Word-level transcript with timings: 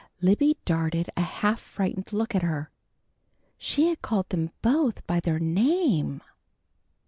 Libby 0.19 0.57
darted 0.65 1.11
a 1.15 1.21
half 1.21 1.61
frightened 1.61 2.11
look 2.11 2.33
at 2.33 2.41
her. 2.41 2.71
She 3.59 3.85
had 3.89 4.01
called 4.01 4.29
them 4.29 4.49
both 4.63 5.05
by 5.05 5.21
name! 5.39 6.23